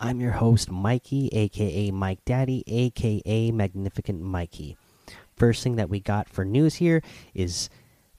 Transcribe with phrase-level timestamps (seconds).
[0.00, 4.76] I'm your host, Mikey, aka Mike Daddy, aka Magnificent Mikey.
[5.36, 7.70] First thing that we got for news here is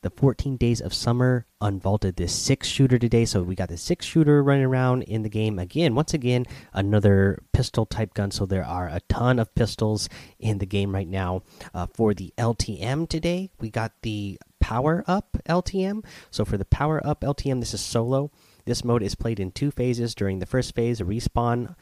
[0.02, 3.26] the 14 Days of Summer unvaulted this six shooter today.
[3.26, 5.96] So we got the six shooter running around in the game again.
[5.96, 8.32] Once again, another pistol type gun.
[8.32, 10.08] So there are a ton of pistols
[10.40, 11.42] in the game right now.
[11.74, 16.06] Uh, for the LTM today, we got the Power Up LTM.
[16.32, 18.32] So for the Power Up LTM, this is solo.
[18.66, 20.16] This mode is played in two phases.
[20.16, 21.76] During the first phase, respawn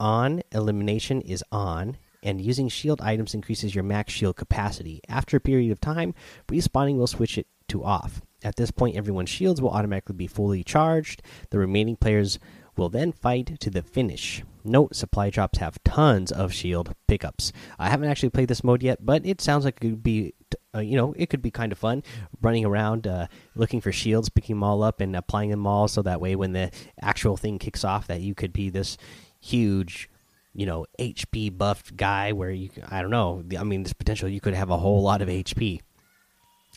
[0.00, 5.00] on, elimination is on, and using shield items increases your max shield capacity.
[5.08, 6.14] After a period of time,
[6.48, 8.22] respawning will switch it to off.
[8.44, 11.22] At this point, everyone's shields will automatically be fully charged.
[11.50, 12.38] The remaining players
[12.76, 14.42] will then fight to the finish.
[14.64, 17.52] Note supply drops have tons of shield pickups.
[17.78, 20.34] I haven't actually played this mode yet, but it sounds like it could be,
[20.74, 22.02] uh, you know, it could be kind of fun
[22.40, 25.88] running around uh, looking for shields, picking them all up, and applying them all.
[25.88, 28.96] So that way, when the actual thing kicks off, that you could be this
[29.40, 30.08] huge,
[30.54, 32.32] you know, HP buffed guy.
[32.32, 33.44] Where you, I don't know.
[33.58, 35.80] I mean, this potential you could have a whole lot of HP.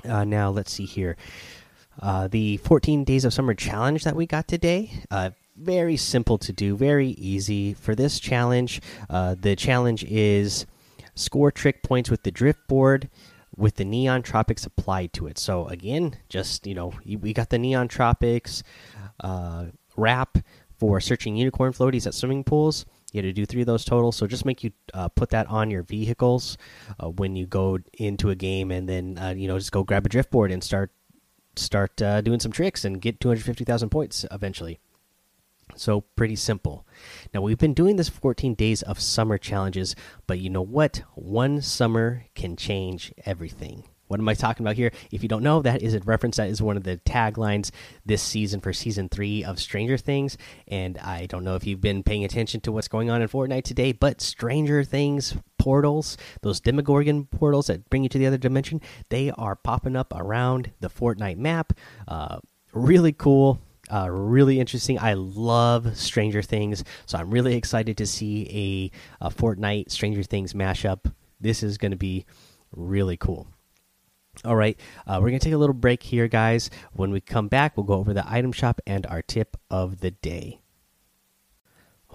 [0.03, 1.15] Uh, now let's see here.
[2.01, 4.91] Uh, the 14 days of summer challenge that we got today.
[5.09, 8.81] Uh, very simple to do, very easy for this challenge.
[9.09, 10.65] Uh, the challenge is
[11.15, 13.09] score trick points with the drift board
[13.57, 15.37] with the neon tropics applied to it.
[15.37, 18.63] So again, just you know, we got the neon tropics
[19.19, 20.37] uh, wrap
[20.77, 22.85] for searching unicorn floaties at swimming pools.
[23.11, 24.11] You had to do three of those total.
[24.11, 26.57] So just make you uh, put that on your vehicles
[26.99, 30.05] uh, when you go into a game, and then uh, you know just go grab
[30.05, 30.91] a drift board and start
[31.55, 34.79] start uh, doing some tricks and get 250,000 points eventually.
[35.75, 36.85] So, pretty simple.
[37.33, 39.95] Now, we've been doing this 14 days of summer challenges,
[40.27, 41.03] but you know what?
[41.15, 43.83] One summer can change everything.
[44.07, 44.91] What am I talking about here?
[45.11, 47.71] If you don't know, that is a reference that is one of the taglines
[48.05, 50.37] this season for season three of Stranger Things.
[50.67, 53.63] And I don't know if you've been paying attention to what's going on in Fortnite
[53.63, 58.79] today, but Stranger Things portals, those Demogorgon portals that bring you to the other dimension,
[59.09, 61.73] they are popping up around the Fortnite map.
[62.07, 62.37] Uh,
[62.73, 63.59] really cool
[63.91, 64.99] uh, really interesting.
[64.99, 68.91] I love Stranger Things, so I'm really excited to see
[69.21, 71.11] a, a Fortnite Stranger Things mashup.
[71.39, 72.25] This is going to be
[72.71, 73.47] really cool.
[74.43, 76.69] All right, uh, we're going to take a little break here, guys.
[76.93, 80.11] When we come back, we'll go over the item shop and our tip of the
[80.11, 80.59] day.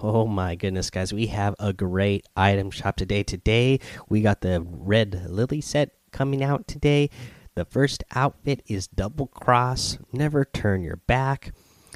[0.02, 3.22] Oh my goodness, guys, we have a great item shop today.
[3.22, 7.10] Today, we got the Red Lily set coming out today.
[7.54, 11.52] The first outfit is Double Cross, Never Turn Your Back.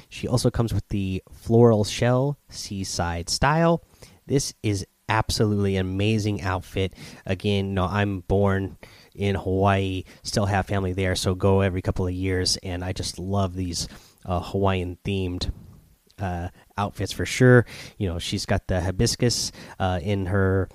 [0.09, 3.83] She also comes with the Floral Shell Seaside Style.
[4.27, 6.93] This is absolutely amazing outfit.
[7.25, 8.77] Again, no, I'm born
[9.13, 13.17] in Hawaii, still have family there, so go every couple of years, and I just
[13.17, 13.87] love these
[14.25, 15.51] uh, Hawaiian themed
[16.19, 17.65] uh, outfits for sure.
[17.97, 20.69] You know, she's got the hibiscus uh, in her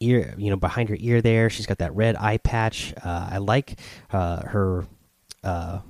[0.00, 1.50] ear, you know, behind her ear there.
[1.50, 2.94] She's got that red eye patch.
[3.02, 3.78] Uh, I like
[4.12, 4.86] uh, her
[5.44, 5.80] uh,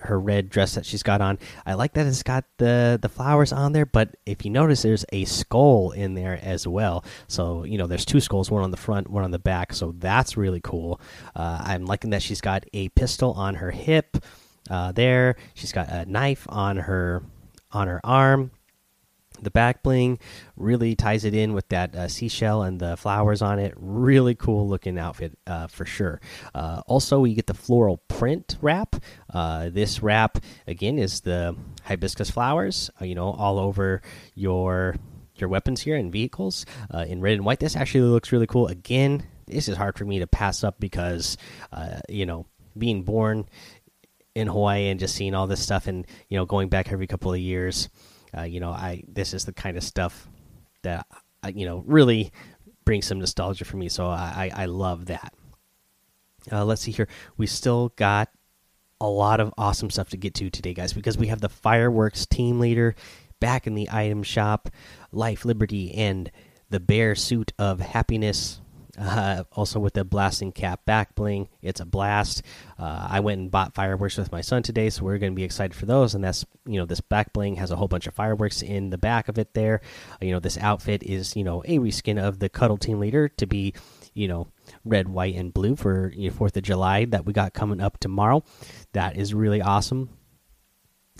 [0.00, 1.38] her red dress that she's got on.
[1.66, 5.04] I like that it's got the the flowers on there, but if you notice, there's
[5.12, 7.04] a skull in there as well.
[7.26, 9.72] So you know, there's two skulls, one on the front, one on the back.
[9.72, 11.00] So that's really cool.
[11.34, 14.18] Uh, I'm liking that she's got a pistol on her hip.
[14.70, 17.22] Uh, there, she's got a knife on her
[17.72, 18.50] on her arm
[19.42, 20.18] the back bling
[20.56, 23.74] really ties it in with that uh, seashell and the flowers on it.
[23.76, 26.20] Really cool looking outfit uh, for sure.
[26.54, 28.96] Uh, also we get the floral print wrap.
[29.32, 34.02] Uh, this wrap again is the hibiscus flowers uh, you know all over
[34.34, 34.96] your
[35.36, 37.60] your weapons here and vehicles uh, in red and white.
[37.60, 38.66] This actually looks really cool.
[38.66, 41.38] Again this is hard for me to pass up because
[42.08, 42.46] you know
[42.76, 43.46] being born
[44.34, 47.32] in hawaii and just seeing all this stuff and you know going back every couple
[47.32, 47.88] of years
[48.38, 50.28] uh, you know, I this is the kind of stuff
[50.82, 51.06] that
[51.42, 52.32] uh, you know really
[52.84, 53.88] brings some nostalgia for me.
[53.88, 55.34] So I I, I love that.
[56.50, 57.08] Uh, let's see here.
[57.36, 58.30] We still got
[59.00, 62.26] a lot of awesome stuff to get to today, guys, because we have the fireworks
[62.26, 62.94] team leader
[63.40, 64.68] back in the item shop,
[65.12, 66.30] life, liberty, and
[66.70, 68.60] the bear suit of happiness.
[68.98, 72.42] Uh, also with the blasting cap back bling, it's a blast.
[72.78, 75.44] Uh, I went and bought fireworks with my son today, so we're going to be
[75.44, 76.14] excited for those.
[76.14, 78.98] And that's you know this back bling has a whole bunch of fireworks in the
[78.98, 79.54] back of it.
[79.54, 79.80] There,
[80.14, 83.28] uh, you know this outfit is you know a reskin of the Cuddle Team Leader
[83.28, 83.74] to be
[84.14, 84.48] you know
[84.84, 87.98] red, white, and blue for you know, Fourth of July that we got coming up
[87.98, 88.42] tomorrow.
[88.94, 90.10] That is really awesome.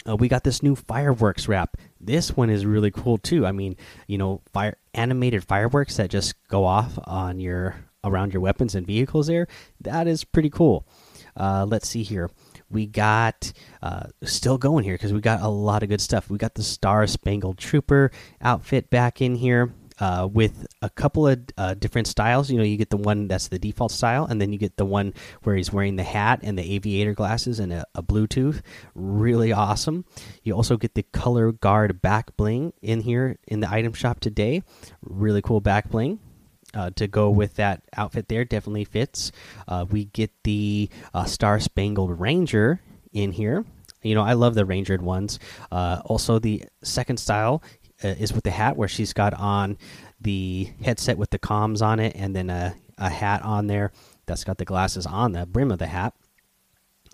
[0.08, 1.76] Uh, we got this new fireworks wrap.
[2.00, 3.46] This one is really cool too.
[3.46, 3.76] I mean,
[4.06, 8.86] you know, fire animated fireworks that just go off on your around your weapons and
[8.86, 9.28] vehicles.
[9.28, 9.46] There,
[9.80, 10.86] that is pretty cool.
[11.36, 12.30] Uh, let's see here.
[12.70, 13.52] We got
[13.82, 16.28] uh, still going here because we got a lot of good stuff.
[16.28, 18.10] We got the Star Spangled Trooper
[18.42, 22.50] outfit back in here uh, with a couple of uh, different styles.
[22.50, 24.84] You know, you get the one that's the default style, and then you get the
[24.84, 28.62] one where he's wearing the hat and the aviator glasses and a, a Bluetooth.
[28.94, 30.04] Really awesome.
[30.42, 34.62] You also get the color guard back bling in here in the item shop today.
[35.02, 36.20] Really cool back bling.
[36.74, 39.32] Uh, to go with that outfit there definitely fits.
[39.66, 42.78] Uh, we get the uh, Star Spangled Ranger
[43.10, 43.64] in here.
[44.02, 45.38] You know, I love the rangered ones.
[45.72, 47.62] Uh, also, the second style
[48.02, 49.76] is with the hat where she's got on
[50.20, 53.92] the headset with the comms on it and then a, a hat on there
[54.26, 56.14] that's got the glasses on the brim of the hat.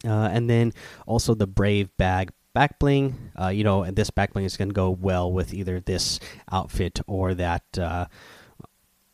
[0.05, 0.73] Uh, and then
[1.07, 4.69] also the brave bag back bling uh, you know and this back bling is going
[4.69, 6.21] to go well with either this
[6.53, 8.07] outfit or that uh,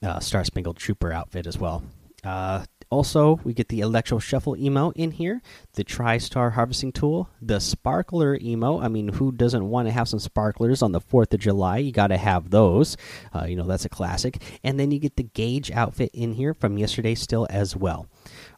[0.02, 1.82] uh, star spangled trooper outfit as well.
[2.24, 5.42] Uh, also, we get the Electro Shuffle emo in here,
[5.74, 8.80] the TriStar Harvesting Tool, the Sparkler emo.
[8.80, 11.78] I mean, who doesn't want to have some sparklers on the 4th of July?
[11.78, 12.96] You got to have those.
[13.32, 14.42] Uh, you know, that's a classic.
[14.64, 18.08] And then you get the Gauge outfit in here from yesterday still as well.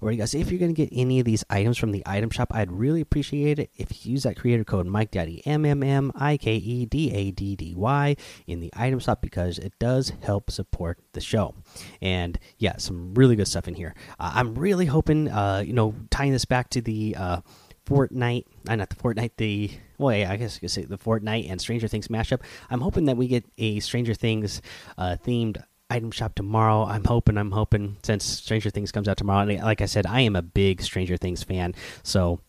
[0.00, 2.52] Alright, guys, if you're going to get any of these items from the item shop,
[2.55, 6.11] I'd really appreciate it if you use that creator code Mike MikeDaddy, M M M
[6.14, 10.12] I K E D A D D Y, in the item shop because it does
[10.23, 11.55] help support the show.
[12.01, 13.95] And yeah, some really good stuff in here.
[14.19, 17.17] Uh, I'm really hoping, uh, you know, tying this back to the.
[17.19, 17.41] Uh,
[17.85, 21.51] Fortnite, uh, not the Fortnite, the well, yeah, I guess you could say the Fortnite
[21.51, 22.41] and Stranger Things mashup.
[22.71, 24.63] I'm hoping that we get a Stranger Things
[24.97, 26.85] uh, themed item shop tomorrow.
[26.85, 29.49] I'm hoping, I'm hoping, since Stranger Things comes out tomorrow.
[29.49, 32.41] And like I said, I am a big Stranger Things fan, so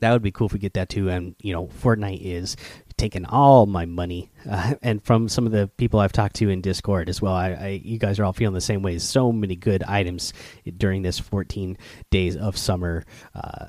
[0.00, 1.08] that would be cool if we get that too.
[1.08, 2.56] And you know, Fortnite is
[2.96, 6.60] taking all my money, uh, and from some of the people I've talked to in
[6.60, 7.34] Discord as well.
[7.34, 8.98] I, I, you guys are all feeling the same way.
[8.98, 10.32] So many good items
[10.76, 11.76] during this 14
[12.10, 13.04] days of summer
[13.34, 13.66] uh,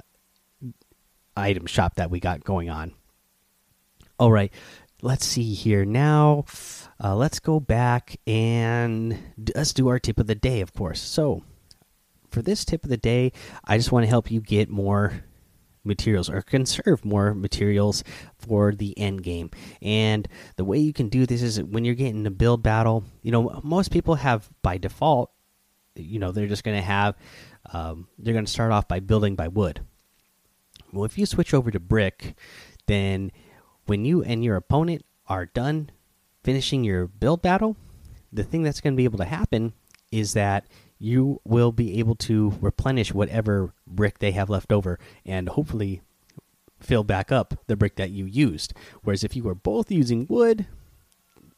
[1.35, 2.93] item shop that we got going on.
[4.17, 4.53] All right,
[5.01, 6.45] let's see here now.
[7.03, 9.17] Uh, let's go back and
[9.55, 11.01] let's do our tip of the day, of course.
[11.01, 11.43] So,
[12.29, 13.31] for this tip of the day,
[13.63, 15.23] I just want to help you get more
[15.85, 18.03] materials or conserve more materials
[18.37, 19.51] for the end game.
[19.81, 23.31] And the way you can do this is when you're getting a build battle, you
[23.31, 25.31] know, most people have by default,
[25.95, 27.15] you know, they're just going to have,
[27.71, 29.81] um, they're going to start off by building by wood.
[30.91, 32.35] Well, if you switch over to brick,
[32.87, 33.31] then
[33.85, 35.91] when you and your opponent are done
[36.43, 37.75] finishing your build battle,
[38.31, 39.73] the thing that's going to be able to happen
[40.11, 40.67] is that
[40.99, 46.01] you will be able to replenish whatever brick they have left over and hopefully
[46.79, 48.73] fill back up the brick that you used.
[49.03, 50.65] Whereas if you were both using wood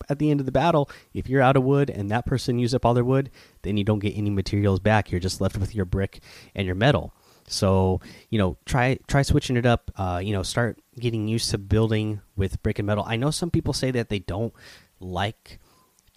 [0.09, 2.75] at the end of the battle, if you're out of wood and that person used
[2.75, 3.29] up all their wood,
[3.61, 5.11] then you don't get any materials back.
[5.11, 6.21] You're just left with your brick
[6.55, 7.13] and your metal.
[7.47, 9.91] So you know, try try switching it up.
[9.95, 13.05] Uh, you know, start getting used to building with brick and metal.
[13.07, 14.53] I know some people say that they don't
[14.99, 15.59] like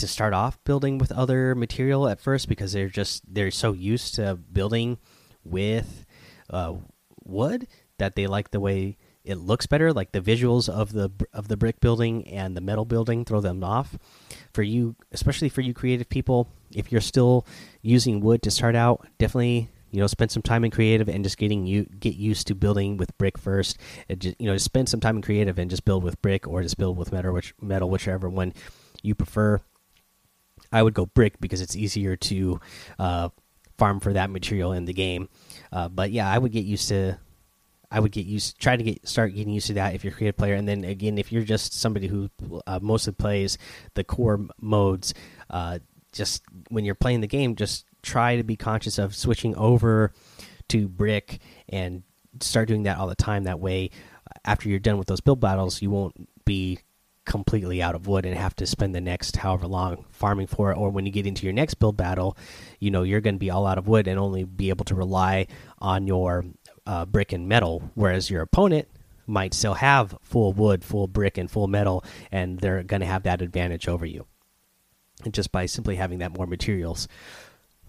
[0.01, 4.15] to start off building with other material at first because they're just they're so used
[4.17, 4.99] to building
[5.45, 6.05] with
[6.51, 6.75] uh,
[7.25, 7.67] wood
[7.99, 9.93] that they like the way it looks better.
[9.93, 13.63] Like the visuals of the of the brick building and the metal building throw them
[13.63, 13.97] off.
[14.53, 17.47] For you especially for you creative people if you're still
[17.83, 21.39] using wood to start out definitely you know spend some time in creative and just
[21.39, 23.79] getting you get used to building with brick first.
[24.09, 26.49] And just, you know just spend some time in creative and just build with brick
[26.49, 28.53] or just build with metal which metal whichever one
[29.03, 29.61] you prefer
[30.73, 32.61] i would go brick because it's easier to
[32.99, 33.29] uh,
[33.79, 35.29] farm for that material in the game
[35.73, 37.19] uh, but yeah i would get used to
[37.91, 40.17] I would get used, try to get start getting used to that if you're a
[40.17, 42.31] creative player, and then again, if you're just somebody who
[42.67, 43.59] uh, mostly plays
[43.95, 45.13] the core modes,
[45.51, 45.81] uh,
[46.13, 50.13] just when you're playing the game, just try to be conscious of switching over
[50.69, 52.05] to brick and
[52.41, 53.45] start doing that all the time.
[53.45, 53.91] That way,
[54.45, 56.79] after you're done with those build battles, you won't be
[57.31, 60.77] completely out of wood and have to spend the next however long farming for it.
[60.77, 62.37] Or when you get into your next build battle,
[62.81, 64.97] you know you're going to be all out of wood and only be able to
[64.97, 65.47] rely
[65.79, 66.45] on your
[66.87, 68.89] uh, brick and metal, whereas your opponent
[69.29, 73.23] might still have full wood, full brick, and full metal, and they're going to have
[73.23, 74.27] that advantage over you.
[75.25, 77.07] And just by simply having that more materials.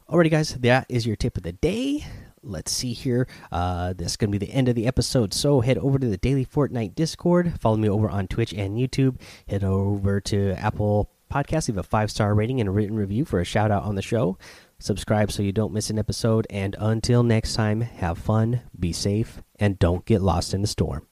[0.08, 2.06] Alrighty, guys, that is your tip of the day.
[2.44, 3.28] Let's see here.
[3.52, 5.34] Uh, this is going to be the end of the episode.
[5.34, 7.60] So head over to the Daily Fortnite Discord.
[7.60, 9.20] Follow me over on Twitch and YouTube.
[9.48, 11.68] Head over to Apple Podcasts.
[11.68, 14.02] Leave a five star rating and a written review for a shout out on the
[14.02, 14.38] show.
[14.80, 16.48] Subscribe so you don't miss an episode.
[16.50, 21.08] And until next time, have fun, be safe, and don't get lost in the storm.